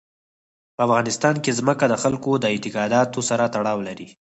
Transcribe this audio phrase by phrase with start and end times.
[0.75, 4.07] په افغانستان کې ځمکه د خلکو د اعتقاداتو سره تړاو لري.